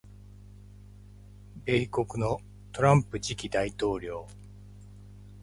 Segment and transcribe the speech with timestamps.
[1.67, 2.39] 米国の
[2.71, 4.27] トランプ次期大統領